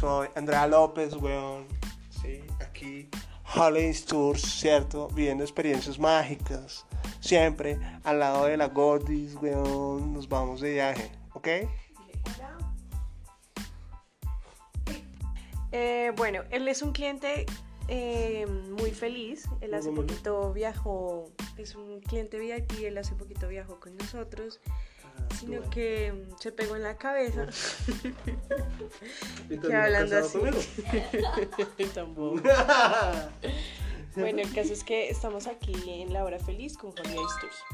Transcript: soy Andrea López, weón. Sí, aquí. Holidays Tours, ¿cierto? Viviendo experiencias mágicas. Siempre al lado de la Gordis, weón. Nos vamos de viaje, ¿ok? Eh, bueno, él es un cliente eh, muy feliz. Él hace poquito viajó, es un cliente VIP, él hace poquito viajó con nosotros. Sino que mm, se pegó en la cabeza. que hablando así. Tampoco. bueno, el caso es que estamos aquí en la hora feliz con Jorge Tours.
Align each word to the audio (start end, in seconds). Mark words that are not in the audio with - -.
soy 0.00 0.28
Andrea 0.34 0.66
López, 0.66 1.14
weón. 1.14 1.66
Sí, 2.08 2.42
aquí. 2.60 3.08
Holidays 3.54 4.06
Tours, 4.06 4.40
¿cierto? 4.40 5.08
Viviendo 5.08 5.44
experiencias 5.44 5.98
mágicas. 5.98 6.86
Siempre 7.20 7.78
al 8.04 8.20
lado 8.20 8.46
de 8.46 8.56
la 8.56 8.68
Gordis, 8.68 9.34
weón. 9.34 10.14
Nos 10.14 10.26
vamos 10.26 10.62
de 10.62 10.72
viaje, 10.72 11.12
¿ok? 11.34 11.48
Eh, 15.72 16.12
bueno, 16.16 16.42
él 16.50 16.66
es 16.66 16.80
un 16.80 16.92
cliente 16.92 17.44
eh, 17.88 18.46
muy 18.46 18.92
feliz. 18.92 19.44
Él 19.60 19.74
hace 19.74 19.90
poquito 19.90 20.54
viajó, 20.54 21.30
es 21.58 21.74
un 21.74 22.00
cliente 22.00 22.38
VIP, 22.38 22.84
él 22.84 22.96
hace 22.96 23.14
poquito 23.14 23.48
viajó 23.48 23.78
con 23.78 23.96
nosotros. 23.98 24.60
Sino 25.40 25.70
que 25.70 26.12
mm, 26.12 26.36
se 26.38 26.52
pegó 26.52 26.76
en 26.76 26.82
la 26.82 26.98
cabeza. 26.98 27.46
que 29.48 29.74
hablando 29.74 30.18
así. 30.18 30.38
Tampoco. 31.94 32.42
bueno, 34.16 34.42
el 34.42 34.52
caso 34.52 34.74
es 34.74 34.84
que 34.84 35.08
estamos 35.08 35.46
aquí 35.46 35.74
en 35.86 36.12
la 36.12 36.24
hora 36.24 36.38
feliz 36.38 36.76
con 36.76 36.92
Jorge 36.92 37.14
Tours. 37.14 37.64